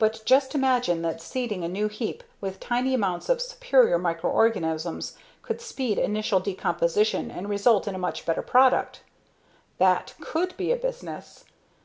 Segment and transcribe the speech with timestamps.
[0.00, 5.60] But just imagine that seeding a new heap with tiny amounts of superior microorganisms could
[5.60, 9.02] speed initial decomposition and result in a much better product.
[9.78, 11.44] That _could _be a business.